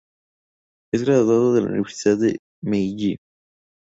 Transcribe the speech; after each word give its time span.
Es 0.91 1.03
graduado 1.03 1.53
de 1.53 1.61
la 1.61 1.67
Universidad 1.67 2.17
de 2.17 2.39
Meiji. 2.63 3.17